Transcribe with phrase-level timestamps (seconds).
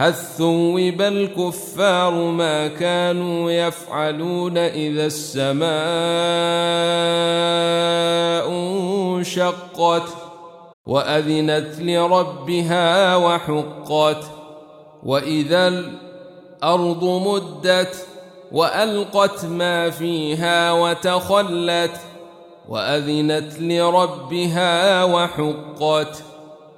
[0.00, 5.70] هل ثوب الكفار ما كانوا يفعلون إذا السماء
[8.50, 10.08] انشقت
[10.86, 14.24] وأذنت لربها وحقت
[15.02, 18.06] وإذا الأرض مدت
[18.52, 22.00] وألقت ما فيها وتخلت
[22.68, 26.22] وأذنت لربها وحقت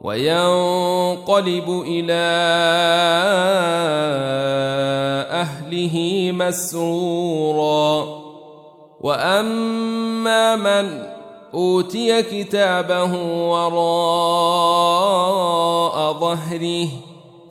[0.00, 2.26] وينقلب إلى
[5.32, 8.16] أهله مسرورا.
[9.00, 11.02] وأما من
[11.54, 13.12] أوتي كتابه
[13.48, 14.76] وراء
[16.12, 16.88] ظهره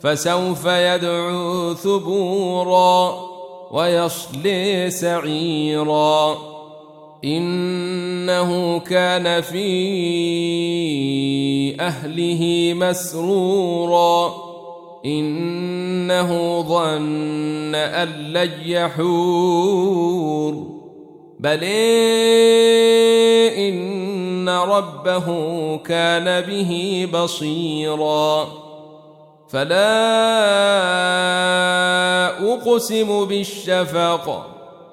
[0.01, 3.15] فسوف يدعو ثبورا
[3.71, 6.54] ويصلي سعيرا.
[7.23, 9.65] إنه كان في
[11.79, 14.33] أهله مسرورا.
[15.05, 20.53] إنه ظن أن لن يحور.
[21.39, 21.63] بل
[23.53, 25.27] إن ربه
[25.77, 28.47] كان به بصيرا.
[29.49, 29.85] فلا
[32.53, 34.54] أقسم بالشفق.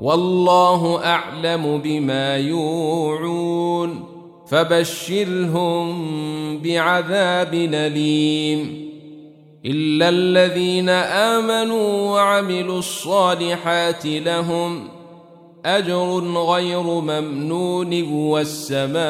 [0.00, 4.04] والله أعلم بما يوعون
[4.46, 5.88] فبشرهم
[6.58, 8.90] بعذاب أليم
[9.66, 14.88] إلا الذين آمنوا وعملوا الصالحات لهم
[15.64, 19.00] أجر غير ممنون والسماء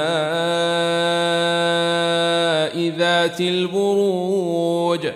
[2.99, 5.07] ذات البروج